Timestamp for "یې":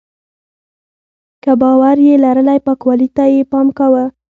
2.07-2.15, 3.33-3.41